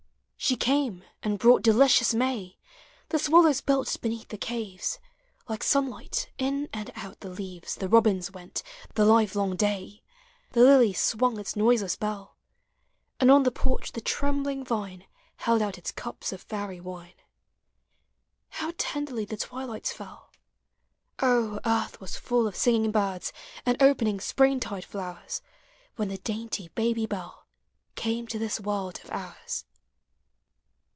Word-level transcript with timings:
She 0.43 0.55
came 0.57 1.03
and 1.23 1.37
brought 1.39 1.61
delicious 1.61 2.13
May; 2.15 2.57
The 3.09 3.19
swallows 3.19 3.61
built 3.61 3.95
beneath 4.01 4.27
the 4.29 4.53
eaves; 4.53 4.99
Like 5.47 5.63
sunlight, 5.63 6.29
in 6.39 6.67
aud 6.73 6.91
out 6.95 7.19
the 7.21 7.29
leaves 7.29 7.75
The 7.75 7.87
robins 7.87 8.31
went, 8.31 8.61
the 8.95 9.05
livelong 9.05 9.55
day; 9.55 10.01
The 10.51 10.61
lily 10.61 10.91
swung 10.93 11.39
its 11.39 11.55
noiseless 11.55 11.95
bell; 11.95 12.35
And 13.21 13.29
on 13.31 13.43
the 13.43 13.51
porch 13.51 13.91
the 13.93 14.01
trembling 14.01 14.65
vine 14.65 15.05
Held 15.37 15.61
out 15.61 15.77
its 15.77 15.91
cups 15.91 16.33
of 16.33 16.41
fairy 16.41 16.81
wine, 16.81 17.13
llow 18.59 18.73
tenderly 18.79 19.23
the 19.25 19.37
twilights 19.37 19.93
fell! 19.93 20.31
O, 21.19 21.59
earth 21.65 22.01
was 22.01 22.17
full 22.17 22.45
of 22.47 22.55
singing 22.57 22.91
birds 22.91 23.31
And 23.65 23.81
opening 23.81 24.19
springtide 24.19 24.83
flowers, 24.85 25.41
When 25.97 26.07
the 26.09 26.17
dainty 26.17 26.67
Baby 26.75 27.05
Bell 27.05 27.45
Came 27.95 28.25
to 28.27 28.39
this 28.39 28.59
world 28.59 28.99
of 29.03 29.11
ours! 29.11 29.65